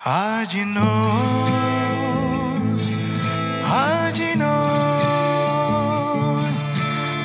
Ajino 0.00 1.12
Ajino 3.68 4.56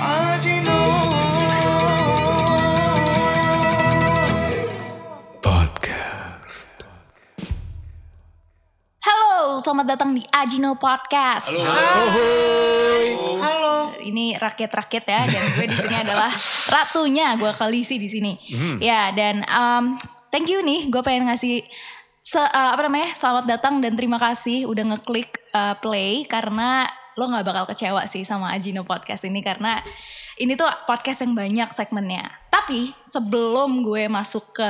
Ajino 0.04 0.80
Podcast 5.40 6.84
Halo, 9.00 9.56
selamat 9.64 9.96
datang 9.96 10.12
di 10.12 10.20
Ajino 10.36 10.76
Podcast. 10.76 11.48
Halo. 13.40 13.96
Ini 14.04 14.36
rakyat-rakyat 14.36 15.06
ya, 15.08 15.24
dan 15.24 15.44
gue 15.56 15.66
di 15.72 15.78
sini 15.80 15.96
adalah 15.96 16.28
ratunya, 16.68 17.40
gue 17.40 17.56
Kalisi 17.56 17.96
di 17.96 18.12
sini. 18.12 18.36
Ya, 18.84 19.16
dan 19.16 19.48
um, 19.48 19.96
thank 20.28 20.52
you 20.52 20.60
nih, 20.60 20.92
gue 20.92 21.00
pengen 21.00 21.32
ngasih 21.32 21.64
se 22.26 22.42
uh, 22.42 22.50
apa 22.74 22.90
namanya, 22.90 23.14
selamat 23.14 23.46
datang 23.46 23.78
dan 23.86 23.94
terima 23.94 24.18
kasih 24.18 24.66
udah 24.66 24.98
ngeklik 24.98 25.46
uh, 25.54 25.78
play 25.78 26.26
karena 26.26 26.90
lo 27.14 27.30
nggak 27.30 27.46
bakal 27.46 27.70
kecewa 27.70 28.02
sih 28.10 28.26
sama 28.26 28.50
Ajino 28.50 28.82
Podcast 28.82 29.30
ini 29.30 29.46
karena 29.46 29.78
ini 30.42 30.58
tuh 30.58 30.66
podcast 30.90 31.22
yang 31.22 31.38
banyak 31.38 31.70
segmennya. 31.70 32.26
Tapi 32.50 32.90
sebelum 33.06 33.86
gue 33.86 34.10
masuk 34.10 34.58
ke 34.58 34.70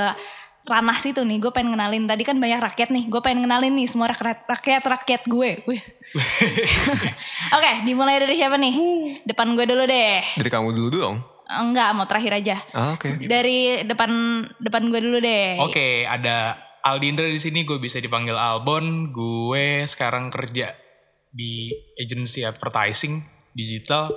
ranah 0.68 1.00
situ 1.00 1.23
nih 1.23 1.40
gue 1.40 1.54
pengen 1.55 1.80
kenalin 1.80 2.09
tadi 2.09 2.26
kan 2.28 2.41
banyak 2.41 2.58
rakyat 2.58 2.90
nih 2.90 3.05
gue 3.05 3.22
pengen 3.22 3.45
kenalin 3.45 3.70
nih 3.72 3.86
semua 3.86 4.09
rakyat 4.09 4.50
rakyat 4.50 4.81
rakyat 4.81 5.22
gue 5.30 5.62
oke 7.56 7.72
dimulai 7.88 8.20
dari 8.20 8.36
siapa 8.36 8.59
nih? 8.59 8.76
Depan 9.23 9.56
gue 9.56 9.64
dulu 9.64 9.88
deh. 9.88 10.20
Dari 10.36 10.50
kamu 10.52 10.76
dulu 10.76 10.90
dong. 10.92 11.17
enggak 11.45 11.94
mau 11.94 12.09
terakhir 12.09 12.42
aja. 12.42 12.58
Ah, 12.73 12.98
oke. 12.98 13.22
dari 13.30 13.86
depan 13.88 14.44
depan 14.59 14.92
gue 14.92 15.00
dulu 15.00 15.17
deh. 15.23 15.62
Oke 15.64 16.03
ada 16.03 16.65
Aldi 16.85 17.05
Indra 17.09 17.25
di 17.25 17.41
sini 17.41 17.66
gue 17.66 17.81
bisa 17.81 17.98
dipanggil 17.98 18.38
Albon. 18.38 19.09
Gue 19.09 19.81
sekarang 19.89 20.30
kerja 20.30 20.70
di 21.33 21.73
agency 21.97 22.45
advertising 22.45 23.25
digital. 23.58 24.14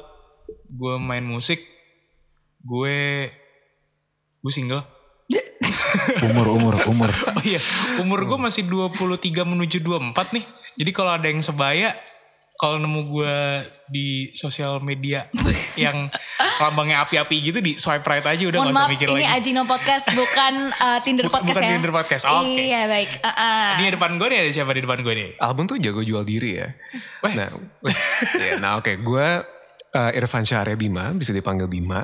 Gue 0.68 1.00
main 1.00 1.24
musik. 1.24 1.64
Gue 2.60 3.24
gue 4.44 4.52
single. 4.52 4.84
Umur 6.28 6.46
umur 6.60 6.74
umur. 6.84 7.08
Oh 7.08 7.42
iya, 7.44 7.60
umur 8.00 8.28
gue 8.28 8.36
masih 8.36 8.68
23 8.68 9.48
menuju 9.48 9.80
24 9.80 10.36
nih. 10.36 10.44
Jadi 10.78 10.90
kalau 10.92 11.10
ada 11.16 11.26
yang 11.26 11.40
sebaya, 11.40 11.96
kalau 12.58 12.74
nemu 12.76 13.06
gue 13.06 13.36
di 13.86 14.08
sosial 14.34 14.82
media 14.82 15.30
yang 15.78 16.10
lambangnya 16.58 17.06
api-api 17.06 17.38
gitu 17.38 17.62
di 17.62 17.78
swipe 17.78 18.02
right 18.02 18.26
aja 18.26 18.42
udah 18.44 18.58
mohon 18.58 18.68
gak 18.68 18.74
usah 18.74 18.82
maaf 18.82 18.90
mikir 18.90 19.06
ini 19.08 19.22
lagi. 19.22 19.30
Ajino 19.38 19.62
Podcast 19.62 20.06
bukan 20.18 20.54
uh, 20.74 20.98
Tinder 20.98 21.30
Bukan- 21.30 21.38
Podcast 21.38 21.54
bukan 21.54 21.62
ya 21.62 21.74
Tinder 21.78 21.92
Podcast, 21.94 22.24
oke. 22.26 22.50
iya 22.50 22.82
baik 22.84 23.10
Uh, 23.18 23.30
uh. 23.30 23.70
Ini 23.78 23.94
depan 23.94 24.10
gue 24.14 24.26
nih 24.26 24.38
ada 24.42 24.50
siapa 24.50 24.74
di 24.74 24.82
depan 24.82 24.98
gue 25.00 25.14
nih? 25.14 25.28
Album 25.38 25.64
tuh 25.66 25.78
jago 25.78 26.02
jual 26.02 26.22
diri 26.22 26.58
ya. 26.58 26.68
Weh. 27.22 27.34
Nah, 27.34 27.48
ya, 28.42 28.52
nah 28.58 28.74
oke. 28.76 28.90
Gue 28.98 29.26
uh, 29.94 30.10
Irfan 30.12 30.42
Syahria 30.42 30.74
Bima, 30.74 31.14
bisa 31.14 31.30
dipanggil 31.30 31.70
Bima. 31.70 32.02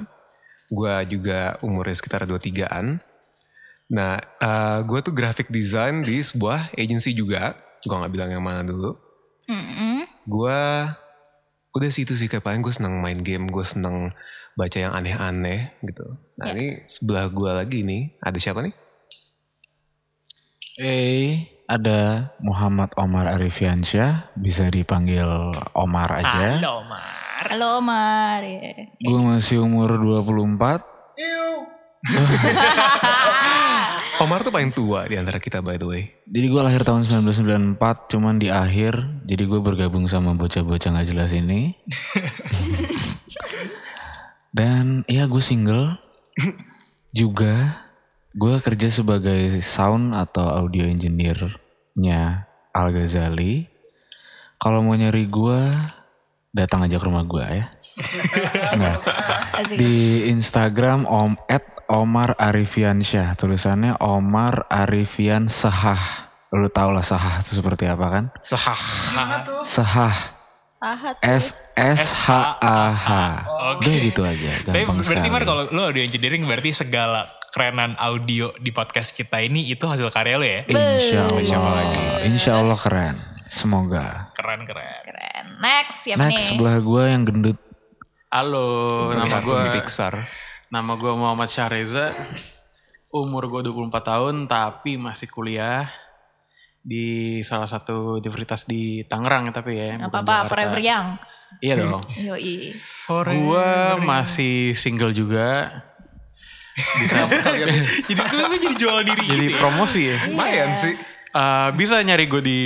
Gue 0.70 0.94
juga 1.06 1.58
umurnya 1.62 1.98
sekitar 1.98 2.26
23-an. 2.26 3.02
Nah, 3.90 4.14
uh, 4.38 4.78
gue 4.82 5.00
tuh 5.02 5.10
graphic 5.10 5.50
design 5.50 6.02
di 6.02 6.22
sebuah 6.22 6.72
agency 6.74 7.10
juga. 7.10 7.58
Gue 7.82 7.94
gak 7.94 8.10
bilang 8.10 8.30
yang 8.30 8.42
mana 8.42 8.62
dulu. 8.62 8.94
Mm-mm. 9.44 10.13
Gue 10.24 10.58
udah 11.70 11.88
sih 11.88 12.02
itu 12.02 12.12
sih 12.12 12.26
kayak 12.26 12.42
paling 12.42 12.60
gue 12.60 12.70
seneng 12.70 12.98
main 12.98 13.18
game. 13.18 13.46
Gue 13.46 13.62
seneng 13.62 14.10
baca 14.54 14.76
yang 14.76 14.92
aneh-aneh 14.92 15.72
gitu. 15.80 16.04
Nah 16.34 16.46
Ya. 16.46 16.52
ini 16.52 16.66
sebelah 16.84 17.28
gue 17.28 17.50
lagi 17.50 17.80
nih. 17.80 18.12
Ada 18.18 18.38
siapa 18.40 18.60
nih? 18.60 18.72
eh 20.74 21.46
ada 21.64 22.28
Muhammad 22.40 22.90
Omar 22.96 23.24
Arifiansyah 23.30 24.34
bisa 24.34 24.66
dipanggil 24.66 25.24
Omar 25.72 26.12
aja 26.12 26.58
Halo 26.58 26.82
Mar. 26.82 27.46
halo 27.46 27.66
Omar 27.78 28.42
ya. 28.42 28.90
gue 28.92 29.18
masih 29.22 29.60
umur 29.60 29.94
24 29.94 30.82
Omar 34.22 34.46
tuh 34.46 34.54
paling 34.54 34.70
tua 34.70 35.10
di 35.10 35.18
antara 35.18 35.42
kita 35.42 35.58
by 35.58 35.74
the 35.74 35.88
way. 35.88 36.02
jadi 36.30 36.46
gue 36.46 36.62
lahir 36.62 36.86
tahun 36.86 37.02
1994 37.02 38.14
cuman 38.14 38.38
di 38.38 38.46
akhir 38.46 38.94
jadi 39.26 39.42
gue 39.42 39.60
bergabung 39.60 40.06
sama 40.06 40.38
bocah-bocah 40.38 40.94
nggak 40.94 41.08
jelas 41.10 41.34
ini 41.34 41.74
dan 44.58 45.02
ya 45.10 45.26
gue 45.26 45.42
single 45.42 45.98
juga 47.10 47.86
gue 48.34 48.54
kerja 48.62 48.86
sebagai 48.90 49.50
sound 49.62 50.14
atau 50.14 50.46
audio 50.46 50.86
engineer-nya 50.86 52.46
Al 52.70 52.94
Ghazali 52.94 53.66
kalau 54.62 54.86
mau 54.86 54.94
nyari 54.94 55.26
gue 55.26 55.60
datang 56.54 56.86
aja 56.86 57.02
ke 57.02 57.04
rumah 57.04 57.26
gue 57.26 57.42
ya. 57.42 57.66
Asik. 59.58 59.78
di 59.78 60.26
Instagram 60.30 61.06
om 61.06 61.34
at 61.50 61.73
Omar 61.94 62.34
Arifiansyah. 62.34 63.38
Tulisannya 63.38 63.94
Omar 64.02 64.66
Arifian 64.66 65.46
Sahah. 65.46 66.26
Lu 66.50 66.66
tau 66.66 66.90
lah 66.90 67.06
Sahah 67.06 67.38
itu 67.38 67.54
seperti 67.54 67.86
apa 67.86 68.06
kan? 68.10 68.24
Sahah. 68.42 68.78
Sahah 69.62 70.34
Sahat 70.84 71.16
S 71.24 71.56
S 71.78 72.28
H 72.28 72.60
A 72.60 72.92
H. 72.92 73.08
Oke. 73.72 73.88
udah 73.88 73.96
gitu 74.04 74.20
aja 74.20 74.50
Tapi 74.68 74.84
gampang 74.84 75.00
berarti 75.00 75.16
sekali. 75.16 75.32
Mar 75.32 75.42
kalau 75.48 75.64
lo 75.72 75.80
audio 75.88 76.04
engineering 76.04 76.44
berarti 76.44 76.76
segala 76.76 77.24
kerenan 77.56 77.96
audio 77.96 78.52
di 78.60 78.68
podcast 78.68 79.16
kita 79.16 79.40
ini 79.40 79.72
itu 79.72 79.80
hasil 79.88 80.12
karya 80.12 80.36
lo 80.36 80.44
ya? 80.44 80.60
Insya 80.68 81.24
Allah. 81.24 82.20
Insya 82.20 82.52
Allah. 82.60 82.76
Keren. 82.76 83.16
Semoga. 83.48 84.28
Keren 84.36 84.68
keren. 84.68 85.02
keren. 85.08 85.44
Next 85.64 86.04
siapa 86.04 86.20
next 86.20 86.36
nih? 86.36 86.46
sebelah 86.52 86.76
gue 86.84 87.02
yang 87.08 87.22
gendut. 87.24 87.58
Halo, 88.28 88.66
nama 89.14 89.40
gue 89.40 89.60
Pixar. 89.80 90.26
Nama 90.74 90.98
gue 90.98 91.12
Muhammad 91.14 91.46
Syahreza. 91.46 92.10
Umur 93.14 93.46
gue 93.46 93.70
24 93.70 93.94
tahun 93.94 94.34
tapi 94.50 94.98
masih 94.98 95.30
kuliah 95.30 95.86
di 96.82 97.38
salah 97.46 97.70
satu 97.70 98.18
universitas 98.18 98.66
di 98.66 99.06
Tangerang 99.06 99.54
tapi 99.54 99.78
ya. 99.78 100.02
Gak 100.02 100.10
bukan 100.10 100.18
apa-apa 100.18 100.34
Jakarta. 100.34 100.50
forever 100.50 100.80
young 100.82 101.08
Iya 101.62 101.74
dong. 101.86 102.02
Yoi 102.26 102.74
gue 103.06 103.70
masih 104.02 104.74
single 104.74 105.14
juga. 105.14 105.70
Bisa 106.74 107.30
jadi 108.10 108.20
sekarang 108.26 108.50
gue 108.50 108.60
jadi 108.66 108.74
jual 108.74 108.98
diri 109.06 109.22
jadi 109.22 109.46
gitu 109.46 109.54
ya? 109.54 109.58
promosi 109.62 110.02
ya. 110.10 110.18
Lumayan 110.26 110.74
sih. 110.74 110.94
Eh, 111.34 111.68
bisa 111.74 111.98
nyari 111.98 112.30
gue 112.30 112.42
di 112.42 112.60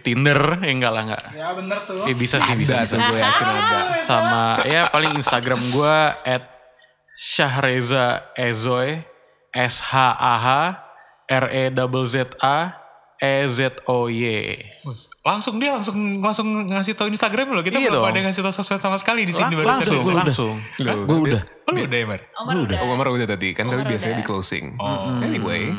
Tinder, 0.00 0.60
eh 0.64 0.72
enggak 0.72 0.92
lah 0.92 1.02
enggak. 1.04 1.24
Ya 1.32 1.48
bener 1.56 1.78
tuh. 1.84 2.04
Eh, 2.08 2.16
bisa 2.16 2.40
sih 2.40 2.56
bisa. 2.56 2.84
Tuh 2.84 2.96
gue 2.96 3.20
yakin 3.20 3.48
ada. 3.48 3.78
Sama 4.04 4.44
ya 4.68 4.92
paling 4.92 5.16
Instagram 5.16 5.60
gue 5.72 5.96
at 6.24 6.53
Syahreza 7.14 8.06
Ezoy 8.34 9.00
S 9.50 9.80
H 9.80 9.92
A 10.12 10.34
H 10.36 10.48
R 11.24 11.46
E 11.48 11.64
double 11.70 12.04
Z 12.04 12.34
A 12.38 12.74
E 13.16 13.46
Z 13.46 13.80
O 13.86 14.06
Y. 14.06 14.58
Langsung 15.22 15.56
dia 15.56 15.72
langsung 15.72 15.94
langsung 16.18 16.44
ngasih 16.68 16.92
tahu 16.92 17.08
Instagram 17.08 17.54
lo. 17.54 17.62
Kita 17.62 17.78
Iya 17.78 17.88
belum 17.88 18.02
dong. 18.02 18.10
ada 18.10 18.18
ngasih 18.20 18.42
tahu 18.42 18.52
sosmed 18.52 18.78
sama 18.78 18.98
sekali 18.98 19.22
di 19.22 19.32
sini 19.32 19.54
Lang- 19.54 19.62
barusan. 19.62 19.74
langsung, 19.78 19.96
Gue 19.96 20.12
udah. 20.12 20.24
langsung. 20.26 20.54
gue 20.76 21.18
udah 21.24 21.42
Oh, 21.64 21.72
lu 21.72 21.80
udah 21.82 21.96
ya, 21.96 22.04
Mar? 22.04 22.20
Omar 22.36 22.56
udah 22.60 22.76
Oh, 22.78 22.92
Omar 22.92 23.06
udah 23.08 23.24
tadi 23.26 23.48
kan 23.50 23.64
tapi 23.64 23.82
biasanya 23.86 24.20
di 24.20 24.24
closing. 24.24 24.76
Oh. 24.76 25.16
Anyway, 25.18 25.72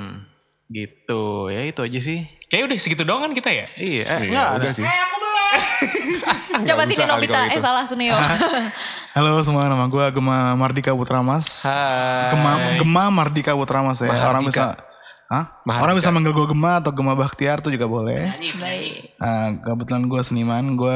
Gitu, 0.65 1.21
ya 1.47 1.61
itu 1.61 1.77
aja 1.77 1.99
sih. 2.01 2.25
Kayaknya 2.49 2.65
udah 2.65 2.77
segitu 2.79 3.03
doang 3.05 3.21
kan 3.21 3.31
kita 3.31 3.53
ya? 3.53 3.69
Iya, 3.75 4.01
eh, 4.01 4.17
ya 4.25 4.33
enggak 4.33 4.47
udah 4.49 4.71
ada. 4.73 4.81
Coba 6.55 6.83
Nggak 6.83 6.87
sini 6.87 7.03
Nobita, 7.05 7.33
kalau 7.35 7.51
eh 7.51 7.57
gitu. 7.57 7.65
salah 7.65 7.83
Suneo. 7.85 8.15
Halo 9.15 9.39
semua, 9.43 9.67
nama 9.67 9.87
gue 9.87 10.05
Gema 10.11 10.55
Mardika 10.55 10.91
Putra 10.91 11.19
Mas. 11.23 11.63
Hai. 11.63 12.31
Gema, 12.35 12.51
Gema 12.79 13.03
Mardika 13.11 13.51
Putra 13.55 13.79
Mas 13.83 13.99
ya. 14.03 14.11
Orang 14.11 14.43
Mahardika. 14.43 14.75
bisa, 14.75 14.93
Hah? 15.25 15.45
Mahardika. 15.63 15.83
Orang 15.87 15.95
bisa 15.99 16.09
manggil 16.11 16.33
gue 16.35 16.47
Gema 16.51 16.83
atau 16.83 16.91
Gema 16.91 17.13
Bakhtiar 17.15 17.63
tuh 17.63 17.71
juga 17.71 17.87
boleh. 17.87 18.27
Baik. 18.59 19.15
Nah, 19.19 19.55
kebetulan 19.63 20.03
gue 20.07 20.21
seniman, 20.23 20.63
gue 20.75 20.95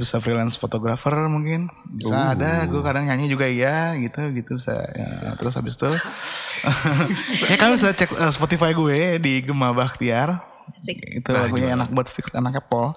bisa 0.00 0.16
freelance 0.20 0.56
fotografer 0.56 1.12
mungkin. 1.28 1.68
Bisa 1.92 2.32
ada, 2.36 2.64
gue 2.64 2.80
kadang 2.80 3.04
nyanyi 3.08 3.28
juga 3.28 3.44
iya 3.48 3.92
gitu, 4.00 4.32
gitu 4.32 4.56
bisa. 4.56 4.76
Ya, 4.96 5.36
terus 5.36 5.56
habis 5.56 5.76
itu, 5.76 5.88
ya 7.52 7.54
kalian 7.56 7.76
bisa 7.76 7.92
cek 7.92 8.10
eh, 8.12 8.32
Spotify 8.32 8.72
gue 8.72 9.20
di 9.20 9.44
Gema 9.44 9.72
Bakhtiar. 9.76 10.40
Asik. 10.72 11.00
Itu 11.00 11.32
lagunya 11.32 11.72
enak 11.76 11.88
buat 11.92 12.08
fix 12.12 12.32
anaknya 12.36 12.60
Pol. 12.60 12.92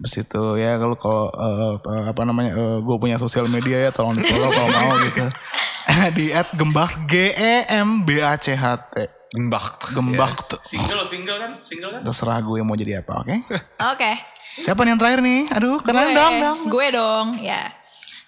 Terus 0.00 0.14
itu 0.18 0.42
ya 0.56 0.76
kalau 0.76 0.96
kalau 0.96 1.24
eh, 1.28 1.76
apa- 2.08 2.24
namanya 2.24 2.52
gue 2.80 2.96
punya 2.96 3.16
sosial 3.16 3.44
media 3.46 3.76
ya 3.78 3.90
tolong 3.90 4.12
di 4.12 4.24
follow 4.24 4.48
kalau 4.48 4.70
mau 4.70 4.96
gitu. 5.02 5.24
di 6.16 6.32
at 6.32 6.48
gembak 6.52 7.04
G 7.04 7.30
E 7.30 7.54
M 7.68 8.02
B 8.02 8.18
A 8.18 8.34
C 8.34 8.52
H 8.52 8.64
T. 8.88 8.96
Gembak. 9.30 9.94
Gembak 9.94 10.34
tuh. 10.48 10.58
Single, 10.64 11.06
single 11.06 11.38
kan? 11.38 11.50
Single 11.62 11.90
kan? 11.92 12.00
Terserah 12.02 12.40
gue 12.40 12.58
mau 12.60 12.74
jadi 12.74 12.98
apa, 12.98 13.22
oke? 13.22 13.36
Oke. 13.94 14.12
Siapa 14.58 14.82
nih 14.82 14.90
yang 14.90 14.98
terakhir 14.98 15.20
nih? 15.22 15.46
Aduh, 15.54 15.78
kenalin 15.78 16.10
Gue- 16.10 16.18
dong, 16.18 16.34
dong. 16.36 16.58
Gue 16.66 16.86
dong, 16.90 17.26
ya. 17.38 17.62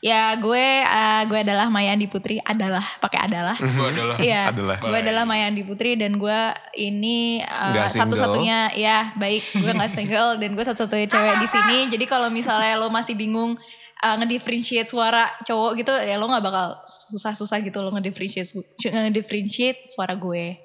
Ya 0.03 0.35
gue 0.35 0.67
eh, 0.83 1.23
gue 1.31 1.39
adalah 1.47 1.71
Maya 1.71 1.95
Andi 1.95 2.11
Putri 2.11 2.43
adalah 2.43 2.83
pakai 2.99 3.23
adalah. 3.23 3.55
Gue 3.55 3.87
adalah 3.87 4.19
Iya, 4.19 4.51
Adalah. 4.51 4.83
gue 4.83 4.99
adalah 4.99 5.23
Maya 5.23 5.47
Andi 5.47 5.63
Putri 5.63 5.95
dan 5.95 6.19
gue 6.19 6.41
ini 6.75 7.39
uh, 7.39 7.87
satu-satunya 7.87 8.75
ya 8.75 9.15
baik 9.15 9.63
gue 9.63 9.71
nggak 9.71 9.93
single 9.95 10.43
dan 10.43 10.59
gue 10.59 10.65
satu-satunya 10.67 11.07
cewek 11.07 11.35
di 11.39 11.47
sini. 11.47 11.79
Jadi 11.87 12.05
kalau 12.11 12.35
misalnya 12.35 12.75
lo 12.83 12.91
masih 12.91 13.15
bingung 13.15 13.55
uh, 14.03 14.15
ngedifferentiate 14.19 14.91
suara 14.91 15.31
cowok 15.47 15.79
gitu 15.79 15.95
ya 15.95 16.19
lo 16.19 16.27
nggak 16.27 16.43
bakal 16.51 16.83
susah-susah 17.15 17.63
gitu 17.63 17.79
lo 17.79 17.95
ngedifferentiate 17.95 18.59
ngedifferentiate 18.83 19.87
suara 19.87 20.19
gue. 20.19 20.59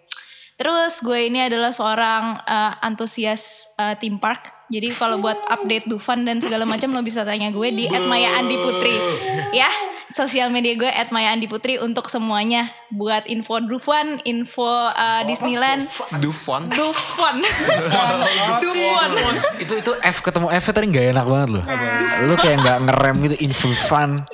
Terus 0.58 1.06
gue 1.06 1.30
ini 1.30 1.46
adalah 1.46 1.70
seorang 1.70 2.42
uh, 2.42 2.74
antusias 2.82 3.70
uh, 3.78 3.94
theme 4.02 4.18
park. 4.18 4.50
Jadi 4.74 4.90
kalau 4.98 5.22
buat 5.22 5.38
update 5.54 5.86
Dufan 5.88 6.26
dan 6.28 6.42
segala 6.44 6.68
macam 6.68 6.92
lo 6.92 7.00
bisa 7.06 7.24
tanya 7.24 7.54
gue 7.54 7.70
di 7.72 7.86
@maya_andi_putri 7.88 8.98
ya. 9.54 9.70
Sosial 10.12 10.50
media 10.50 10.74
gue 10.74 10.90
@maya_andi_putri 11.14 11.78
untuk 11.78 12.10
semuanya. 12.10 12.74
Buat 12.90 13.30
info 13.30 13.62
Dufan, 13.62 14.18
info 14.26 14.66
uh, 14.66 15.22
Disneyland, 15.30 15.86
Dufon. 16.18 16.68
Dufan. 16.80 17.38
Dufan. 18.60 19.10
itu 19.62 19.74
itu 19.78 19.92
F 20.04 20.26
ketemu 20.26 20.48
F 20.52 20.66
tadi 20.74 20.90
nggak 20.90 21.06
enak 21.16 21.26
banget 21.30 21.50
loh. 21.54 21.64
Lu 22.26 22.34
kayak 22.34 22.58
nggak 22.66 22.78
ngerem 22.90 23.16
gitu 23.30 23.36
info 23.46 23.70
fun. 23.86 24.26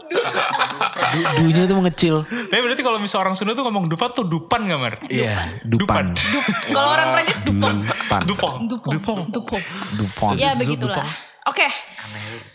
Du, 0.92 1.22
dunya 1.48 1.64
tuh 1.70 1.78
mengecil. 1.78 2.16
Tapi 2.26 2.60
berarti 2.62 2.84
kalau 2.84 3.00
misal 3.00 3.24
orang 3.24 3.36
Sunda 3.38 3.54
tuh 3.54 3.66
ngomong 3.68 3.88
Dufan 3.88 4.12
tuh 4.12 4.26
dupan 4.28 4.66
gak 4.68 4.80
Mar? 4.80 4.94
Iya, 5.08 5.62
dupan. 5.64 6.16
Kalau 6.76 6.90
orang 6.94 7.08
Prancis. 7.16 7.40
Dupan. 7.46 7.76
Dupong. 8.26 8.56
Dupont. 8.68 9.22
Dupont. 9.30 9.64
Dupan. 9.98 10.34
Ya 10.36 10.58
begitulah. 10.58 11.06
Oke. 11.48 11.68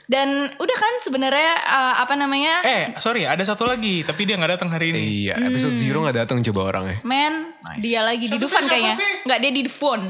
Dan 0.08 0.48
udah 0.56 0.76
kan 0.80 0.92
sebenarnya 1.04 1.52
uh, 1.68 1.94
apa 2.00 2.16
namanya? 2.16 2.64
Eh 2.64 2.96
sorry 2.96 3.28
ada 3.28 3.44
satu 3.44 3.68
lagi 3.68 4.00
tapi 4.08 4.24
dia 4.24 4.40
gak 4.40 4.56
datang 4.56 4.72
hari 4.72 4.96
ini. 4.96 5.28
Iya, 5.28 5.36
episode 5.36 5.76
zero 5.76 6.00
gak 6.08 6.16
datang 6.24 6.40
coba 6.40 6.60
orangnya. 6.72 7.04
Men, 7.04 7.52
dia 7.84 8.00
lagi 8.00 8.24
di 8.32 8.40
Dufan 8.40 8.64
kayaknya. 8.64 8.96
Enggak, 9.28 9.38
dia 9.44 9.52
di 9.52 9.62
Dufon. 9.68 10.00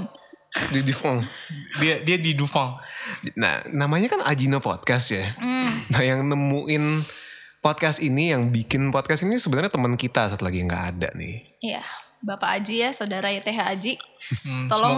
Di 0.70 0.80
Dufon. 0.86 1.26
Dia 1.82 1.98
dia 2.06 2.16
di 2.22 2.38
Dufang. 2.38 2.78
Nah, 3.34 3.66
namanya 3.74 4.14
kan 4.14 4.20
Ajino 4.22 4.62
Podcast 4.62 5.10
ya. 5.10 5.34
Nah, 5.90 6.00
yang 6.00 6.22
nemuin 6.30 7.02
podcast 7.68 8.00
ini, 8.00 8.32
yang 8.32 8.48
bikin 8.48 8.88
podcast 8.88 9.20
ini 9.22 9.36
sebenarnya 9.36 9.68
teman 9.68 9.92
kita 9.94 10.32
satu 10.32 10.40
lagi 10.40 10.64
yang 10.64 10.72
nggak 10.72 10.86
ada 10.96 11.08
nih. 11.12 11.44
Iya, 11.60 11.84
Bapak 12.18 12.48
Aji 12.56 12.80
ya, 12.80 12.90
saudara 12.96 13.28
YTH 13.28 13.60
Aji. 13.60 13.92
Hmm, 14.48 14.72
Tolong 14.72 14.96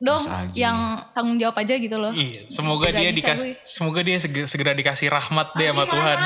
dong 0.00 0.24
Aji. 0.24 0.56
yang 0.58 0.74
tanggung 1.12 1.36
jawab 1.36 1.60
aja 1.60 1.76
gitu 1.76 1.94
loh. 1.94 2.10
Iya, 2.10 2.48
semoga 2.48 2.88
dia 2.90 3.12
bisa 3.12 3.18
dikasih 3.22 3.52
gue. 3.54 3.62
semoga 3.62 4.00
dia 4.00 4.16
sege- 4.18 4.48
segera 4.48 4.72
dikasih 4.72 5.12
rahmat 5.12 5.52
deh 5.52 5.68
sama 5.68 5.84
Tuhan. 5.84 6.18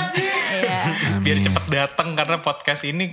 Iya. 0.55 0.79
Biar 1.27 1.39
cepet 1.43 1.65
datang 1.69 2.15
karena 2.15 2.39
podcast 2.41 2.87
ini 2.87 3.13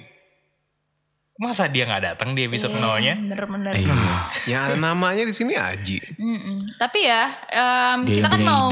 masa 1.34 1.66
dia 1.66 1.90
nggak 1.90 2.04
datang 2.14 2.32
di 2.32 2.46
episode 2.46 2.78
nolnya? 2.78 3.18
Bener-bener. 3.18 3.74
Iya. 3.76 3.98
Ya 4.46 4.62
namanya 4.78 5.26
di 5.26 5.34
sini 5.34 5.58
Aji. 5.58 6.00
Mm-mm. 6.16 6.70
Tapi 6.78 7.00
ya, 7.02 7.34
em, 7.50 8.00
Dia 8.06 8.16
kita 8.22 8.28
kan 8.30 8.42
mau. 8.46 8.70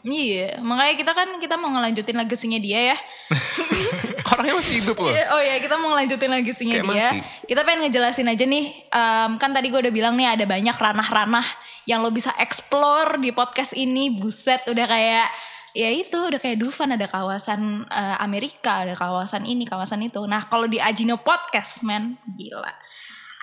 Iya, 0.00 0.64
makanya 0.64 0.94
kita 0.96 1.12
kan 1.12 1.28
kita 1.36 1.54
mau 1.60 1.68
ngelanjutin 1.76 2.16
legasinya 2.16 2.56
dia 2.56 2.94
ya. 2.94 2.96
Orangnya 4.32 4.54
masih 4.56 4.74
hidup 4.80 4.96
loh. 4.96 5.12
Iya, 5.12 5.24
Oh 5.32 5.40
ya, 5.40 5.54
kita 5.60 5.74
mau 5.76 5.92
ngelanjutin 5.92 6.30
legasinya 6.32 6.74
Kayak 6.80 6.86
dia. 6.88 7.08
mati. 7.12 7.18
Kita 7.44 7.60
pengen 7.68 7.80
ngejelasin 7.84 8.28
aja 8.32 8.44
nih, 8.48 8.64
em, 8.88 9.30
kan 9.36 9.50
tadi 9.52 9.68
gue 9.68 9.80
udah 9.80 9.92
bilang 9.92 10.16
nih 10.16 10.40
ada 10.40 10.44
banyak 10.48 10.72
ranah-ranah 10.72 11.44
yang 11.84 12.00
lo 12.00 12.08
bisa 12.08 12.32
explore 12.40 13.20
di 13.20 13.28
podcast 13.30 13.76
ini. 13.76 14.08
Buset, 14.08 14.64
udah 14.64 14.86
kayak 14.88 15.28
ya 15.70 15.86
itu 15.86 16.16
udah 16.16 16.40
kayak 16.42 16.58
Dufan 16.58 16.96
ada 16.96 17.04
kawasan 17.04 17.84
eh, 17.86 18.16
Amerika, 18.24 18.88
ada 18.88 18.96
kawasan 18.96 19.44
ini, 19.44 19.68
kawasan 19.68 20.00
itu. 20.00 20.24
Nah, 20.24 20.48
kalau 20.48 20.64
di 20.64 20.80
Ajino 20.80 21.20
Podcast, 21.20 21.84
man, 21.84 22.16
gila. 22.24 22.72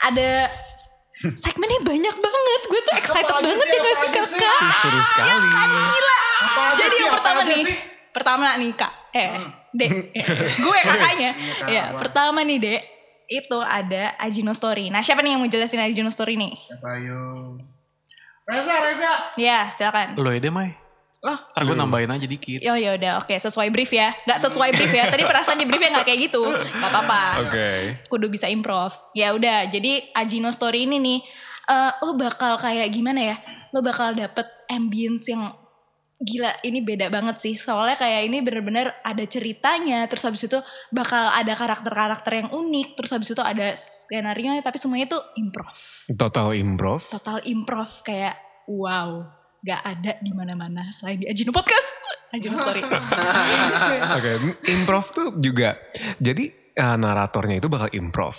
Ada 0.09 0.49
segmennya 1.35 1.79
banyak 1.81 2.15
banget. 2.17 2.61
Gue 2.67 2.81
tuh 2.83 2.93
excited 2.97 3.35
banget 3.37 3.67
ya 3.67 3.79
gak 3.81 3.95
sih 3.97 4.09
kakak? 4.13 4.59
Seru 4.81 4.99
sekali. 5.01 5.47
Gila. 5.87 6.17
Jadi 6.77 6.95
yang 7.01 7.11
pertama 7.13 7.41
nih, 7.45 7.63
pertama 8.13 8.45
nih 8.57 8.71
kak, 8.77 8.93
eh, 9.13 9.31
dek, 9.73 9.89
eh, 10.13 10.25
gue 10.61 10.79
kakaknya. 10.85 11.31
ya, 11.65 11.83
pertama 11.97 12.41
nih 12.45 12.57
dek, 12.61 12.81
itu 13.27 13.57
ada 13.59 14.15
Ajino 14.21 14.53
Story. 14.55 14.87
Nah 14.93 15.03
siapa 15.03 15.19
nih 15.25 15.35
yang 15.35 15.41
mau 15.43 15.49
jelasin 15.49 15.81
Ajino 15.83 16.09
Story 16.13 16.39
nih? 16.39 16.53
Siapa 16.53 16.91
yuk? 17.03 17.59
Reza, 18.47 18.75
Reza. 18.79 19.11
Ya 19.35 19.67
silakan. 19.67 20.15
Lo 20.15 20.31
ide 20.31 20.47
Mai. 20.47 20.86
Oh, 21.27 21.39
Ntar 21.51 21.63
gue 21.67 21.75
nambahin 21.75 22.07
aja 22.07 22.23
dikit. 22.23 22.63
yo 22.63 22.73
ya 22.79 22.95
udah, 22.95 23.19
oke 23.19 23.35
sesuai 23.35 23.67
brief 23.67 23.91
ya. 23.91 24.15
Gak 24.23 24.39
sesuai 24.39 24.71
brief 24.71 24.93
ya. 24.95 25.11
Tadi 25.11 25.27
perasaan 25.27 25.59
di 25.59 25.67
briefnya 25.67 25.99
nggak 25.99 26.07
kayak 26.07 26.19
gitu. 26.31 26.43
Gak 26.55 26.89
apa-apa. 26.89 27.23
Oke. 27.43 27.69
kudu 28.07 28.31
bisa 28.31 28.47
improv. 28.47 28.95
Ya 29.11 29.35
udah, 29.35 29.67
jadi 29.67 30.07
Ajino 30.15 30.47
Story 30.55 30.87
ini 30.87 30.97
nih, 31.03 31.19
eh 31.67 31.91
lo 31.99 32.15
bakal 32.15 32.55
kayak 32.55 32.87
gimana 32.89 33.35
ya? 33.35 33.35
Lo 33.75 33.83
bakal 33.83 34.15
dapet 34.15 34.47
ambience 34.71 35.27
yang 35.27 35.51
gila. 36.17 36.51
Ini 36.65 36.79
beda 36.81 37.07
banget 37.13 37.37
sih. 37.37 37.53
Soalnya 37.53 37.97
kayak 37.97 38.21
ini 38.25 38.41
bener-bener 38.41 38.89
ada 39.05 39.23
ceritanya. 39.25 40.05
Terus 40.09 40.23
habis 40.25 40.41
itu 40.49 40.57
bakal 40.89 41.29
ada 41.29 41.53
karakter-karakter 41.53 42.31
yang 42.45 42.49
unik. 42.49 42.87
Terus 42.97 43.11
habis 43.13 43.29
itu 43.29 43.41
ada 43.41 43.73
skenario 43.77 44.57
tapi 44.65 44.77
semuanya 44.81 45.07
tuh 45.17 45.23
improv. 45.37 45.77
Total 46.09 46.57
improv. 46.57 47.01
Total 47.11 47.37
improv 47.45 48.01
kayak 48.01 48.35
wow. 48.65 49.36
Gak 49.65 49.81
ada 49.81 50.11
di 50.21 50.31
mana-mana 50.33 50.85
selain 50.93 51.17
di 51.21 51.25
Ajino 51.25 51.49
Podcast. 51.49 51.97
Ajino 52.33 52.59
Story. 52.59 52.83
Oke, 54.17 54.31
improv 54.69 55.05
tuh 55.15 55.27
juga. 55.39 55.79
Jadi 56.19 56.51
eh, 56.75 56.97
naratornya 56.97 57.57
itu 57.57 57.67
bakal 57.71 57.89
improv. 57.95 58.37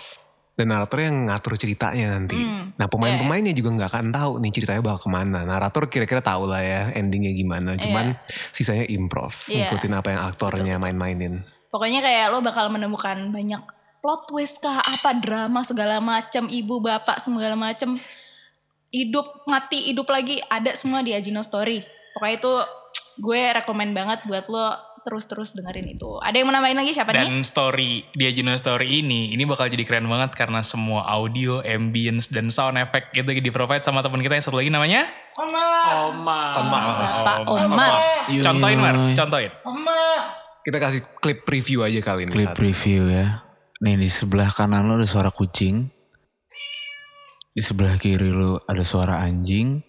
Dan 0.59 0.75
naratornya 0.75 1.07
yang 1.15 1.19
ngatur 1.31 1.55
ceritanya 1.55 2.19
nanti. 2.19 2.35
Hmm, 2.35 2.75
Nah 2.75 2.91
pemain-pemainnya 2.91 3.55
juga 3.55 3.79
nggak 3.79 3.91
akan 3.95 4.07
tahu 4.11 4.33
nih 4.43 4.51
ceritanya 4.51 4.83
bakal 4.83 5.07
ke 5.07 5.11
mana. 5.15 5.47
Narator 5.47 5.87
kira-kira 5.87 6.19
tahu 6.19 6.51
lah 6.51 6.59
ya 6.59 6.91
endingnya 6.99 7.31
gimana. 7.31 7.79
Cuman 7.79 8.19
sisanya 8.51 8.83
improv. 8.91 9.47
Iya. 9.47 9.71
Ngikutin 9.71 9.95
apa 9.95 10.09
yang 10.11 10.23
aktornya 10.27 10.75
main-mainin. 10.83 11.47
Pokoknya 11.71 12.03
kayak 12.03 12.35
lo 12.35 12.43
bakal 12.43 12.75
menemukan 12.75 13.31
banyak 13.31 13.63
plot 14.03 14.31
twist 14.31 14.59
kah, 14.59 14.83
apa 14.83 15.15
drama 15.19 15.63
segala 15.63 16.03
macam, 16.03 16.47
ibu 16.51 16.83
bapak 16.83 17.19
segala 17.23 17.55
macam, 17.59 17.99
hidup 18.89 19.45
mati 19.45 19.93
hidup 19.93 20.09
lagi 20.09 20.41
ada 20.49 20.73
semua 20.75 21.05
di 21.05 21.13
Ajino 21.13 21.45
Story. 21.45 21.85
Pokoknya 22.17 22.37
itu 22.41 22.55
gue 23.19 23.43
rekomen 23.63 23.93
banget 23.93 24.25
buat 24.25 24.47
lo 24.49 24.89
terus-terus 25.09 25.55
dengerin 25.57 25.95
itu. 25.95 26.21
Ada 26.21 26.43
yang 26.43 26.47
mau 26.51 26.55
nambahin 26.55 26.77
lagi 26.77 26.93
siapa 26.93 27.15
nih? 27.15 27.25
Dan 27.25 27.41
story 27.47 28.05
dia 28.13 28.29
Juno 28.35 28.53
Story 28.59 29.01
ini 29.01 29.33
ini 29.33 29.43
bakal 29.49 29.71
jadi 29.71 29.87
keren 29.87 30.05
banget 30.05 30.35
karena 30.37 30.61
semua 30.61 31.07
audio, 31.09 31.65
ambience 31.65 32.29
dan 32.29 32.53
sound 32.53 32.77
effect 32.77 33.15
itu 33.15 33.25
di 33.25 33.49
provide 33.49 33.81
sama 33.81 34.05
teman 34.05 34.21
kita 34.21 34.37
yang 34.37 34.45
satu 34.45 34.59
lagi 34.59 34.69
namanya 34.69 35.09
Oma. 35.39 36.61
Bapak 36.61 37.47
Omar. 37.47 37.93
Yoi, 38.29 38.43
Contohin 38.45 38.79
Mar, 38.83 38.95
contohin. 39.17 39.53
Kita 40.67 40.77
kasih 40.77 41.01
klip 41.23 41.49
preview 41.49 41.81
aja 41.81 42.05
kali 42.05 42.29
ini. 42.29 42.33
Klip 42.35 42.53
satu. 42.53 42.61
review 42.61 43.09
ya. 43.09 43.49
Nih 43.81 43.97
di 43.97 44.11
sebelah 44.11 44.51
kanan 44.53 44.85
lo 44.91 45.01
ada 45.01 45.07
suara 45.09 45.33
kucing. 45.33 45.89
Di 47.59 47.67
sebelah 47.67 47.99
kiri 47.99 48.31
lo 48.31 48.63
ada 48.71 48.87
suara 48.87 49.19
anjing. 49.19 49.83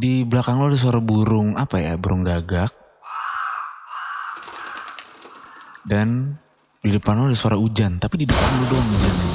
Di 0.00 0.24
belakang 0.24 0.56
lo 0.56 0.72
ada 0.72 0.80
suara 0.80 1.04
burung 1.04 1.52
apa 1.52 1.84
ya? 1.84 2.00
Burung 2.00 2.24
gagak. 2.24 2.72
Dan 5.84 6.32
di 6.80 6.88
depan 6.96 7.20
lo 7.20 7.28
ada 7.28 7.36
suara 7.36 7.60
hujan. 7.60 8.00
Tapi 8.00 8.24
di 8.24 8.24
depan 8.24 8.56
lo 8.56 8.64
doang 8.72 8.88
hujannya. 8.88 9.28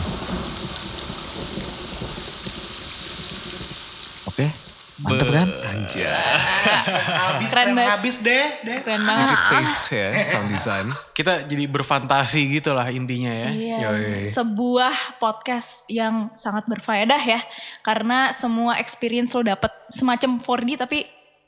Oke, 4.25 4.45
mantep 5.01 5.27
kan? 5.33 5.49
Habis 5.91 7.49
Keren 7.51 7.67
Ren, 7.73 7.75
banget. 7.75 7.91
habis 7.91 8.15
deh, 8.21 8.45
deh. 8.63 8.77
Keren 8.85 9.03
banget. 9.03 9.37
Taste 9.51 9.87
ya, 9.91 10.07
sound 10.25 10.47
design. 10.49 10.87
Kita 11.11 11.43
jadi 11.45 11.65
berfantasi 11.67 12.41
gitu 12.61 12.71
lah 12.71 12.87
intinya 12.89 13.31
ya. 13.31 13.49
Iya, 13.51 13.77
Yoi. 13.91 14.23
sebuah 14.25 15.21
podcast 15.21 15.85
yang 15.91 16.31
sangat 16.37 16.65
berfaedah 16.69 17.21
ya. 17.21 17.41
Karena 17.81 18.31
semua 18.31 18.77
experience 18.79 19.33
lo 19.33 19.43
dapet 19.43 19.71
semacam 19.91 20.39
4D 20.39 20.69
tapi 20.79 21.03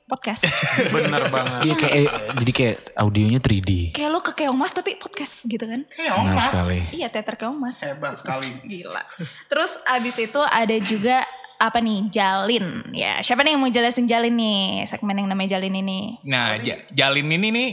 podcast. 0.08 0.44
Bener 0.96 1.32
banget. 1.32 1.60
Iya 1.66 1.74
kayak 1.80 1.94
eh, 1.96 2.08
jadi 2.44 2.52
kayak 2.52 2.78
audionya 3.00 3.40
3D. 3.40 3.72
Kayak 3.96 4.10
lo 4.12 4.20
ke 4.20 4.32
Keongmas 4.36 4.72
tapi 4.76 5.00
podcast 5.00 5.48
gitu 5.48 5.66
kan. 5.66 5.82
Mas. 6.28 6.52
sekali. 6.52 6.80
Iya, 6.94 7.08
teater 7.10 7.36
Keongmas. 7.40 7.82
Hebat 7.82 8.14
sekali. 8.20 8.50
Gila. 8.70 9.04
Terus 9.48 9.80
abis 9.90 10.16
itu 10.20 10.42
ada 10.44 10.78
juga 10.84 11.24
apa 11.56 11.78
nih 11.78 12.10
Jalin 12.10 12.66
ya 12.92 13.20
siapa 13.20 13.42
nih 13.42 13.54
yang 13.54 13.62
mau 13.62 13.70
jelasin 13.70 14.04
Jalin 14.04 14.34
nih 14.34 14.62
segmen 14.84 15.16
yang 15.16 15.28
namanya 15.28 15.58
Jalin 15.58 15.76
ini 15.76 16.18
Nah, 16.24 16.58
ja- 16.58 16.80
jalin 16.90 17.28
ini 17.28 17.48
nih 17.50 17.70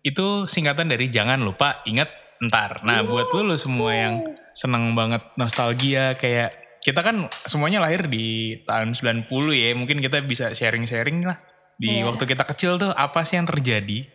itu 0.00 0.46
singkatan 0.46 0.88
dari 0.88 1.08
jangan 1.08 1.38
lupa 1.38 1.84
ingat 1.84 2.08
ntar. 2.40 2.80
Nah, 2.82 3.04
buat 3.04 3.28
lu, 3.30 3.44
lu 3.44 3.56
semua 3.56 3.92
yang 3.92 4.14
seneng 4.50 4.96
banget 4.96 5.20
nostalgia 5.36 6.16
kayak 6.16 6.56
kita 6.80 7.04
kan 7.04 7.28
semuanya 7.44 7.84
lahir 7.84 8.08
di 8.08 8.56
tahun 8.64 8.96
90 8.96 9.28
ya. 9.52 9.76
Mungkin 9.76 10.00
kita 10.00 10.24
bisa 10.24 10.56
sharing-sharing 10.56 11.20
lah 11.20 11.36
di 11.76 12.00
Iya. 12.00 12.08
waktu 12.08 12.24
kita 12.24 12.44
kecil 12.46 12.80
tuh 12.80 12.90
apa 12.90 13.20
sih 13.22 13.36
yang 13.36 13.44
terjadi. 13.44 14.08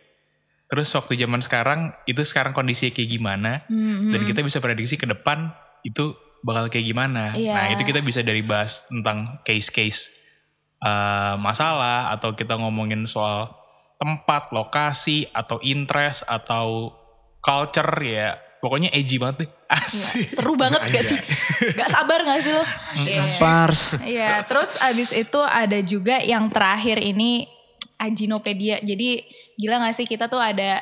Terus 0.66 0.90
waktu 0.90 1.14
zaman 1.14 1.38
sekarang 1.38 1.94
itu 2.02 2.18
sekarang 2.20 2.50
kondisinya 2.50 2.90
kayak 2.90 3.06
gimana 3.08 3.52
Hmm, 3.70 4.10
dan 4.10 4.26
kita 4.26 4.42
bisa 4.42 4.58
prediksi 4.58 4.98
ke 4.98 5.06
depan 5.06 5.54
itu 5.86 6.10
bakal 6.46 6.70
kayak 6.70 6.86
gimana. 6.86 7.34
Iya. 7.34 7.58
Nah 7.58 7.66
itu 7.74 7.82
kita 7.82 7.98
bisa 7.98 8.22
dari 8.22 8.46
bahas 8.46 8.86
tentang 8.86 9.34
case-case 9.42 10.14
eh, 10.78 11.34
masalah 11.42 12.14
atau 12.14 12.38
kita 12.38 12.54
ngomongin 12.54 13.02
soal 13.10 13.50
tempat, 13.98 14.54
lokasi 14.54 15.26
atau 15.34 15.58
interest 15.66 16.22
atau 16.30 16.94
culture 17.42 17.90
ya. 18.06 18.38
Pokoknya 18.62 18.94
edgy 18.94 19.18
banget 19.18 19.46
deh. 19.46 19.50
Asik. 19.74 20.26
Seru 20.30 20.54
banget 20.54 20.86
gak 20.86 21.04
sih? 21.04 21.18
Gak 21.74 21.90
sabar 21.90 22.22
gak 22.22 22.40
sih 22.40 22.54
lo? 22.54 22.62
Iya. 23.02 23.22
Pars. 23.42 23.82
Iya, 24.06 24.32
terus 24.46 24.78
abis 24.78 25.10
itu 25.10 25.40
ada 25.42 25.82
juga 25.82 26.22
yang 26.22 26.46
terakhir 26.46 27.02
ini 27.02 27.50
Ajinopedia. 27.98 28.78
Jadi 28.78 29.26
gila 29.58 29.82
gak 29.82 29.96
sih 29.98 30.06
kita 30.06 30.30
tuh 30.30 30.38
ada 30.38 30.78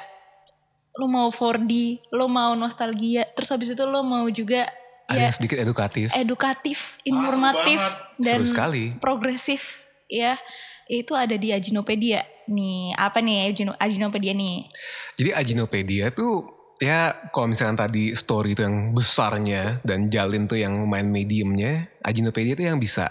lo 0.95 1.11
mau 1.11 1.27
4D, 1.27 2.05
lo 2.15 2.31
mau 2.31 2.55
nostalgia, 2.55 3.27
terus 3.35 3.51
habis 3.51 3.75
itu 3.75 3.83
lo 3.83 4.07
mau 4.07 4.31
juga 4.31 4.71
Ada 5.05 5.15
ya 5.15 5.23
yang 5.27 5.35
sedikit 5.35 5.59
edukatif. 5.59 6.09
edukatif, 6.13 6.79
informatif 7.05 7.81
dan 8.17 8.41
Seru 8.41 8.49
sekali. 8.49 8.85
progresif 8.97 9.85
ya. 10.07 10.41
Itu 10.85 11.13
ada 11.13 11.35
di 11.35 11.49
Ajinopedia. 11.49 12.25
Nih, 12.45 12.93
apa 12.93 13.21
nih 13.21 13.49
Ajino- 13.49 13.77
Ajinopedia 13.77 14.33
nih? 14.33 14.69
Jadi 15.17 15.31
Ajinopedia 15.33 16.09
tuh 16.09 16.45
ya 16.77 17.13
kalau 17.31 17.49
misalkan 17.49 17.79
tadi 17.79 18.13
story 18.13 18.53
itu 18.53 18.63
yang 18.63 18.93
besarnya 18.93 19.81
dan 19.81 20.09
Jalin 20.09 20.45
tuh 20.45 20.57
yang 20.57 20.77
main 20.85 21.09
mediumnya, 21.09 21.89
Ajinopedia 22.01 22.53
tuh 22.53 22.67
yang 22.67 22.77
bisa 22.77 23.09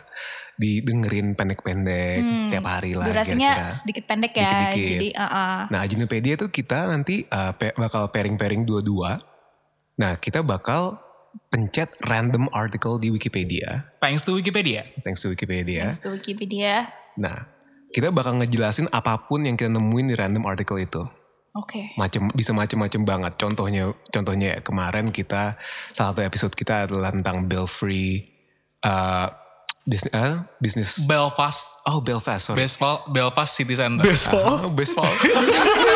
didengerin 0.53 1.33
pendek-pendek 1.33 2.21
tiap 2.53 2.61
hari 2.63 2.93
lah 2.93 3.09
Durasinya 3.09 3.51
kira-kira. 3.51 3.73
sedikit 3.73 4.03
pendek 4.05 4.33
ya. 4.33 4.45
Dikit-dikit. 4.45 4.89
Jadi 4.91 5.09
uh-uh. 5.17 5.59
Nah 5.67 5.79
Ajinopedia 5.81 6.33
tuh 6.37 6.49
kita 6.49 6.85
nanti 6.85 7.25
uh, 7.25 7.53
pe- 7.53 7.73
bakal 7.73 8.05
pairing-pairing 8.09 8.61
dua-dua. 8.61 9.17
Nah 9.97 10.13
kita 10.15 10.45
bakal 10.45 11.01
pencet 11.49 11.93
random 12.05 12.49
article 12.53 12.97
di 12.97 13.13
Wikipedia. 13.13 13.85
Thanks 14.01 14.25
to 14.25 14.33
Wikipedia. 14.33 14.85
Thanks 15.05 15.21
to 15.21 15.29
Wikipedia. 15.29 15.89
Thanks 15.89 16.01
to 16.01 16.13
Wikipedia. 16.13 16.89
Nah 17.17 17.49
kita 17.93 18.09
bakal 18.09 18.41
ngejelasin 18.41 18.89
apa 18.89 19.21
pun 19.29 19.45
yang 19.45 19.53
kita 19.53 19.69
nemuin 19.69 20.13
di 20.13 20.15
random 20.17 20.43
article 20.49 20.81
itu. 20.81 21.03
Oke. 21.53 21.93
macem 22.01 22.33
bisa 22.33 22.49
macem-macem 22.49 23.05
banget. 23.05 23.37
Contohnya 23.37 23.93
contohnya 24.09 24.57
kemarin 24.65 25.13
kita 25.13 25.53
salah 25.93 26.17
satu 26.17 26.25
episode 26.25 26.53
kita 26.57 26.89
adalah 26.89 27.13
tentang 27.13 27.45
Belfry 27.45 28.25
uh, 28.81 29.29
bisnis 29.85 30.09
uh, 30.17 30.41
bisnis 30.57 31.05
Belfast. 31.05 31.77
oh 31.85 32.01
Belfast 32.01 32.49
sorry. 32.49 32.57
Belfast, 32.65 33.05
Belfast 33.13 33.51
City 33.53 33.77
Center. 33.77 34.01
Ah, 34.01 34.65
Baseball. 34.73 35.13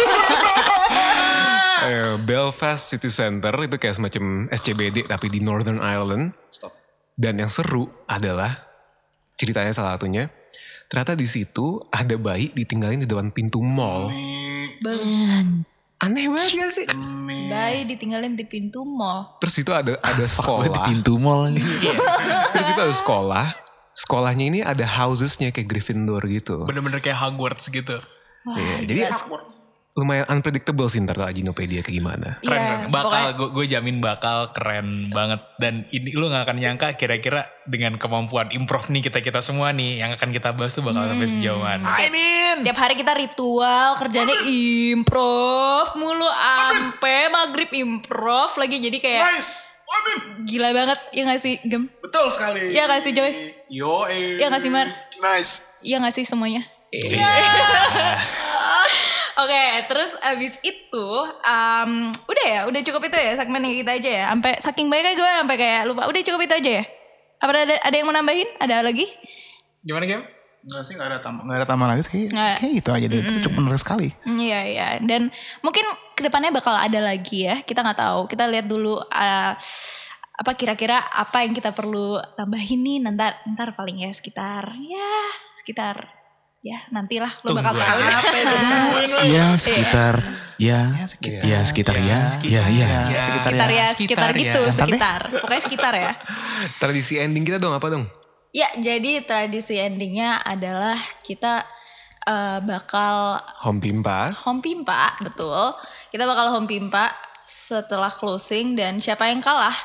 Eh, 1.77 2.15
Belfast 2.25 2.89
City 2.89 3.07
Center 3.07 3.53
itu 3.62 3.77
kayak 3.77 3.96
semacam 3.96 4.50
SCBD 4.50 5.05
tapi 5.05 5.29
di 5.29 5.39
Northern 5.39 5.77
Ireland. 5.77 6.34
Dan 7.13 7.38
yang 7.38 7.50
seru 7.50 7.86
adalah 8.05 8.65
ceritanya 9.38 9.74
salah 9.74 9.98
satunya 9.98 10.29
ternyata 10.88 11.13
di 11.13 11.27
situ 11.27 11.84
ada 11.91 12.15
bayi 12.15 12.50
ditinggalin 12.53 13.03
di 13.03 13.07
depan 13.10 13.29
pintu 13.29 13.60
mall. 13.60 14.10
Aneh 15.98 16.29
banget 16.29 16.51
gak 16.53 16.72
sih? 16.77 16.86
Bayi 17.50 17.89
ditinggalin 17.89 18.38
di 18.38 18.46
pintu 18.46 18.86
mall. 18.86 19.38
Terus 19.41 19.55
itu 19.65 19.72
ada 19.74 19.98
ada 19.98 20.13
Gue 20.13 20.29
di 20.29 20.34
sekolah. 20.34 20.86
pintu 20.86 21.13
mall 21.17 21.50
lagi. 21.50 21.62
Terus 22.53 22.67
itu 22.69 22.81
ada 22.81 22.96
sekolah. 22.96 23.46
Sekolahnya 23.98 24.46
ini 24.46 24.60
ada 24.62 24.86
housesnya 24.86 25.50
kayak 25.50 25.65
Gryffindor 25.74 26.22
gitu. 26.29 26.69
Bener-bener 26.69 27.01
kayak 27.01 27.17
Hogwarts 27.17 27.65
gitu. 27.74 27.98
Iya, 28.48 28.86
jadi 28.86 29.01
lumayan 29.98 30.30
unpredictable 30.30 30.86
sih 30.94 31.01
ntar 31.01 31.18
Ajinopedia 31.18 31.82
kayak 31.82 31.98
gimana. 31.98 32.30
Keren, 32.46 32.54
Iya, 32.54 32.74
keren. 32.86 32.94
Bakal, 32.94 33.25
gue, 33.34 33.50
gue 33.50 33.66
jamin 33.66 33.98
bakal 33.98 34.54
keren 34.54 35.10
banget. 35.10 35.42
Dan 35.58 35.89
ini 35.89 36.13
lu 36.13 36.30
gak 36.30 36.46
akan 36.46 36.62
nyangka 36.62 36.94
kira-kira 36.94 37.50
dengan 37.66 37.98
kemampuan 37.98 38.54
improv 38.54 38.94
nih 38.94 39.10
kita-kita 39.10 39.42
semua 39.42 39.74
nih. 39.74 40.06
Yang 40.06 40.22
akan 40.22 40.30
kita 40.38 40.54
bahas 40.54 40.77
tuh 40.77 40.86
bakal 40.86 41.01
sampai 41.01 41.25
sejauh 41.25 41.66
mana. 41.66 41.98
Tiap 42.62 42.77
hari 42.77 42.94
kita 42.94 43.18
ritual 43.18 43.98
kerjanya 43.98 44.38
improv 44.46 45.98
mulu 45.98 46.30
ampe 46.30 47.34
maghrib 47.34 47.74
improv 47.74 48.54
lagi 48.62 48.77
jadi 48.77 48.98
kayak 49.01 49.25
gila 50.46 50.77
banget 50.77 51.00
ya 51.10 51.25
gak 51.25 51.42
sih 51.42 51.58
Gem? 51.66 51.89
Betul 52.06 52.30
sekali. 52.30 52.70
Ya 52.70 52.86
gak 52.86 53.01
sih 53.01 53.18
Joy? 53.18 53.34
Yo, 53.74 54.06
eh. 54.06 54.38
Ya 54.38 54.54
gak 54.54 54.62
sih 54.62 54.70
Mar? 54.70 54.86
Nice. 55.18 55.66
Iya 55.82 55.98
gak 56.06 56.13
sih 56.13 56.22
semuanya? 56.22 56.62
Oke, 59.38 59.65
terus 59.86 60.17
abis 60.25 60.58
itu, 60.65 61.08
um, 61.46 61.91
udah 62.10 62.46
ya, 62.50 62.60
udah 62.65 62.82
cukup 62.82 63.06
itu 63.06 63.17
ya 63.22 63.38
segmen 63.38 63.62
kita 63.62 63.94
aja 63.94 64.10
ya. 64.10 64.24
Sampai 64.34 64.58
saking 64.58 64.89
banyaknya 64.89 65.13
gue 65.13 65.29
sampai 65.46 65.58
kayak 65.62 65.82
lupa. 65.86 66.10
Udah 66.10 66.22
cukup 66.25 66.41
itu 66.50 66.53
aja 66.58 66.72
ya. 66.82 66.84
Apa 67.38 67.53
ada 67.53 67.77
ada 67.77 67.94
yang 67.94 68.10
mau 68.10 68.17
nambahin? 68.17 68.50
Ada 68.58 68.82
lagi? 68.82 69.06
Gimana 69.86 70.10
Gem? 70.10 70.25
Enggak 70.65 70.84
sih 70.89 70.94
enggak 70.98 71.10
ada 71.13 71.20
tambah 71.22 71.41
enggak 71.46 71.58
ada 71.62 71.67
tambah 71.70 71.86
lagi 71.86 72.01
sih. 72.01 72.12
Kayak, 72.12 72.34
Nggak. 72.34 72.56
kayak 72.58 72.74
gitu 72.82 72.89
aja 72.89 73.06
deh. 73.06 73.20
Itu 73.22 73.39
cukup 73.46 73.58
menarik 73.62 73.82
sekali. 73.86 74.08
Iya 74.25 74.60
iya. 74.65 74.88
Dan 75.06 75.22
mungkin 75.62 75.86
ke 76.17 76.22
depannya 76.25 76.50
bakal 76.50 76.74
ada 76.74 76.98
lagi 76.98 77.46
ya. 77.46 77.62
Kita 77.62 77.86
nggak 77.86 78.00
tahu. 78.01 78.20
Kita 78.25 78.50
lihat 78.50 78.65
dulu 78.65 78.98
uh, 78.98 79.51
apa 80.38 80.51
kira-kira 80.58 80.98
apa 81.13 81.46
yang 81.46 81.53
kita 81.53 81.77
perlu 81.77 82.17
tambahin 82.34 82.82
nih. 82.82 83.06
Ntar 83.06 83.38
ntar 83.53 83.77
paling 83.77 84.01
ya 84.01 84.10
sekitar 84.17 84.65
ya 84.82 85.13
sekitar 85.62 86.17
ya 86.60 86.80
nantilah 86.90 87.32
lo 87.46 87.54
bakal 87.54 87.74
tahu. 87.74 88.00
Ya 89.30 89.54
sekitar 89.56 90.16
ya 90.58 90.90
ya 91.22 91.60
sekitar 91.62 91.96
ya 92.02 92.26
ya 92.44 92.64
ya. 92.66 92.92
sekitar 93.30 93.70
ya 93.70 93.86
sekitar 93.94 94.30
gitu 94.34 94.62
sekitar. 94.74 95.22
Pokoknya 95.44 95.64
sekitar 95.64 95.94
ya. 95.94 96.12
Tradisi 96.82 97.22
ending 97.22 97.46
kita 97.46 97.62
dong 97.62 97.78
apa 97.78 97.88
dong? 97.88 98.06
Ya 98.52 98.66
jadi 98.74 99.22
tradisi 99.22 99.78
endingnya 99.78 100.42
adalah 100.42 100.98
kita 101.22 101.62
eh, 102.26 102.60
bakal 102.66 103.38
Home 103.68 103.78
Pimpa. 103.78 104.34
home 104.44 104.62
pimpa 104.66 105.14
betul. 105.22 105.78
Kita 106.10 106.26
bakal 106.26 106.50
home 106.52 106.66
pimpa 106.66 107.14
setelah 107.46 108.10
closing 108.10 108.74
dan 108.74 108.98
siapa 108.98 109.30
yang 109.30 109.40
kalah 109.40 109.76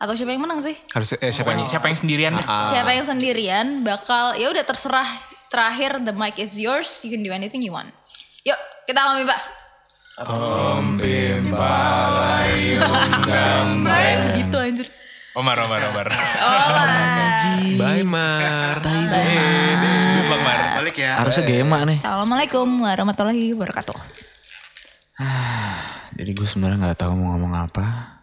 atau 0.00 0.16
siapa 0.16 0.32
yang 0.32 0.42
menang 0.42 0.58
sih? 0.58 0.74
Harus 0.90 1.12
eh 1.14 1.30
siapa 1.30 1.52
Pokoknya 1.52 1.62
nih? 1.62 1.70
siapa 1.70 1.86
yang 1.92 1.98
sendirian 2.00 2.32
deh. 2.34 2.46
Siapa 2.72 2.90
yang 2.90 3.06
sendirian 3.06 3.66
bakal 3.84 4.34
ya 4.34 4.48
udah 4.48 4.64
terserah 4.64 5.06
terakhir 5.52 6.00
the 6.00 6.16
mic 6.16 6.40
is 6.40 6.56
yours 6.56 7.04
you 7.04 7.12
can 7.12 7.20
do 7.20 7.28
anything 7.28 7.60
you 7.60 7.76
want. 7.76 7.92
Yuk 8.48 8.56
kita 8.88 9.04
home 9.04 10.96
pimpa. 10.96 11.76
Sebenarnya 13.72 14.16
begitu 14.32 14.56
anjir. 14.56 14.88
Omar, 15.32 15.56
Omar, 15.64 15.80
Omar. 15.88 16.12
Lah. 16.12 17.40
Bye 17.80 18.04
Mar. 18.04 18.84
Good 18.84 20.28
luck, 20.28 20.42
Mar. 20.44 20.60
Balik 20.84 20.96
ya. 21.00 21.16
Harusnya 21.24 21.44
gema 21.48 21.88
nih. 21.88 21.96
Assalamualaikum 21.96 22.68
warahmatullahi 22.84 23.56
wabarakatuh. 23.56 23.96
Jadi 26.20 26.30
gue 26.36 26.44
sebenarnya 26.44 26.92
nggak 26.92 26.98
tahu 27.00 27.12
mau 27.16 27.32
ngomong 27.36 27.56
apa. 27.56 28.20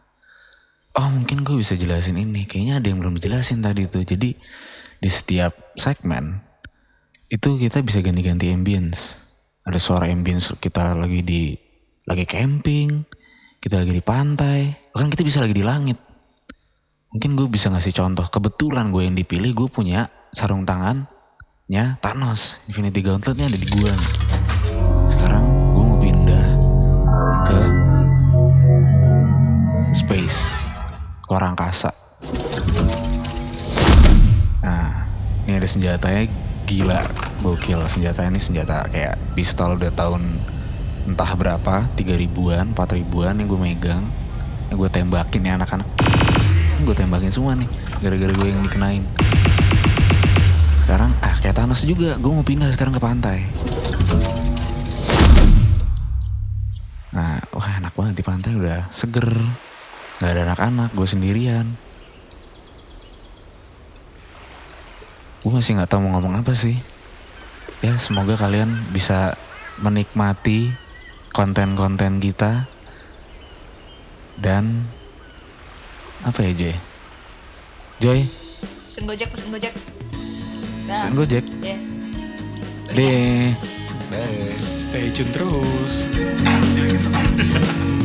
Oh 1.01 1.09
mungkin 1.09 1.41
gue 1.41 1.57
bisa 1.57 1.73
jelasin 1.73 2.21
ini. 2.21 2.45
Kayaknya 2.45 2.73
ada 2.77 2.87
yang 2.93 3.01
belum 3.01 3.17
dijelasin 3.17 3.65
tadi 3.65 3.89
tuh. 3.89 4.05
Jadi 4.05 4.37
di 5.01 5.09
setiap 5.09 5.73
segmen 5.81 6.48
itu 7.29 7.61
kita 7.61 7.85
bisa 7.85 8.01
ganti-ganti 8.01 8.49
ambience. 8.49 9.21
Ada 9.61 9.77
suara 9.77 10.09
ambience 10.09 10.49
kita 10.57 10.97
lagi 10.97 11.21
di 11.21 11.53
lagi 12.09 12.25
camping, 12.25 13.05
kita 13.61 13.85
lagi 13.85 13.93
di 13.93 14.01
pantai, 14.01 14.65
bahkan 14.89 15.13
kita 15.13 15.21
bisa 15.21 15.37
lagi 15.37 15.53
di 15.53 15.61
langit. 15.61 16.01
Mungkin 17.13 17.37
gue 17.37 17.45
bisa 17.45 17.69
ngasih 17.69 17.93
contoh. 17.93 18.25
Kebetulan 18.25 18.89
gue 18.89 19.05
yang 19.05 19.13
dipilih 19.13 19.53
gue 19.53 19.69
punya 19.69 20.09
sarung 20.33 20.65
tangannya 20.65 22.01
Thanos. 22.01 22.65
Infinity 22.65 23.05
Gauntletnya 23.05 23.45
ada 23.45 23.57
di 23.61 23.67
gue. 23.69 23.93
Sekarang 25.13 25.45
gue 25.77 25.83
mau 25.85 26.01
pindah 26.01 26.45
ke 27.45 27.59
space, 29.93 30.37
ke 31.21 31.29
orang 31.29 31.53
angkasa. 31.53 31.93
Nah, 34.65 35.05
ini 35.45 35.61
ada 35.61 35.69
senjatanya 35.69 36.48
gila, 36.69 37.01
gokil. 37.41 37.81
Senjata 37.89 38.29
ini 38.29 38.37
senjata 38.37 38.85
kayak 38.93 39.17
pistol 39.33 39.73
udah 39.81 39.89
tahun 39.89 40.37
entah 41.09 41.33
berapa, 41.33 41.89
3 41.97 41.97
ribuan, 42.13 42.77
4 42.77 42.97
ribuan 43.01 43.33
yang 43.41 43.49
gue 43.49 43.57
megang. 43.57 44.05
Yang 44.69 44.77
gue 44.85 44.89
tembakin 44.93 45.41
nih 45.41 45.57
anak-anak. 45.57 45.89
Gue 46.85 46.93
tembakin 46.93 47.33
semua 47.33 47.57
nih, 47.57 47.65
gara-gara 47.97 48.29
gue 48.29 48.47
yang 48.53 48.61
dikenain. 48.61 49.01
Sekarang, 50.85 51.09
ah 51.25 51.33
kayak 51.41 51.57
Thanos 51.57 51.81
juga, 51.81 52.21
gue 52.21 52.31
mau 52.31 52.45
pindah 52.45 52.69
sekarang 52.69 52.93
ke 52.93 53.01
pantai. 53.01 53.49
Nah, 57.09 57.41
wah 57.49 57.69
enak 57.81 57.97
banget 57.97 58.21
di 58.21 58.23
pantai 58.23 58.53
udah 58.53 58.93
seger. 58.93 59.33
Gak 60.21 60.37
ada 60.37 60.53
anak-anak, 60.53 60.93
gue 60.93 61.07
sendirian. 61.09 61.73
Gue 65.39 65.51
masih 65.55 65.79
gak 65.79 65.87
tahu 65.87 66.03
mau 66.03 66.19
ngomong 66.19 66.43
apa 66.43 66.51
sih. 66.51 66.75
Ya 67.79 67.95
semoga 67.95 68.35
kalian 68.35 68.91
bisa 68.91 69.39
menikmati 69.79 70.75
konten-konten 71.31 72.19
kita 72.19 72.67
dan 74.35 74.83
apa 76.19 76.43
ya 76.43 76.51
Joy? 76.51 76.75
Joy, 77.99 78.19
Pesen 78.87 79.03
gojek, 79.07 79.27
pesen 79.31 79.47
gojek. 79.51 79.73
pesen 80.89 81.11
Gojek. 81.15 81.45
Ya. 81.63 81.77
Deh. 82.91 83.53
Stay 84.89 85.07
tune 85.13 85.31
terus. 85.31 85.93